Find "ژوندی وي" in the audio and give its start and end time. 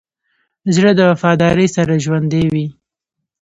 2.05-2.65